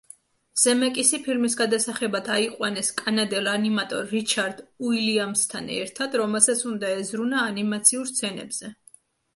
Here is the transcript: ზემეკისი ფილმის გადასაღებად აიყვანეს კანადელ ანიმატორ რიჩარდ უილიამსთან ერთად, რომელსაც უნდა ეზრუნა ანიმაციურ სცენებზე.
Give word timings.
ზემეკისი 0.59 1.17
ფილმის 1.25 1.55
გადასაღებად 1.59 2.31
აიყვანეს 2.37 2.89
კანადელ 3.03 3.51
ანიმატორ 3.53 4.09
რიჩარდ 4.15 4.65
უილიამსთან 4.89 5.71
ერთად, 5.79 6.19
რომელსაც 6.25 6.67
უნდა 6.73 6.93
ეზრუნა 7.05 7.47
ანიმაციურ 7.55 8.13
სცენებზე. 8.17 8.75